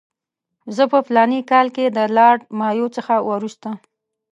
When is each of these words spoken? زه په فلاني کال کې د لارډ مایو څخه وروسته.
زه 0.75 0.83
په 0.91 0.99
فلاني 1.07 1.39
کال 1.51 1.67
کې 1.75 1.85
د 1.87 1.99
لارډ 2.17 2.41
مایو 2.59 2.87
څخه 2.95 3.13
وروسته. 3.29 3.69